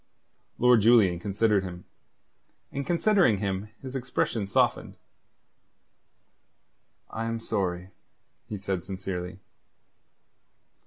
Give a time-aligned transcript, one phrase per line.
[0.57, 1.85] Lord Julian considered him,
[2.71, 4.95] and considering him his expression softened.
[7.11, 7.91] "I am sorry,"
[8.49, 9.37] he said sincerely.